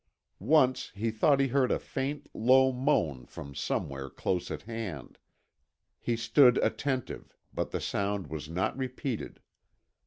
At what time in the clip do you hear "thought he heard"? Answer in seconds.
1.11-1.71